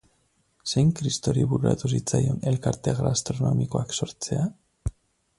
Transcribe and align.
Zein 0.69 0.87
kristori 0.99 1.43
bururatu 1.51 1.91
zitzaion 1.97 2.39
elkarte 2.51 2.93
gastronomikoak 3.01 3.93
sortzea? 3.99 4.47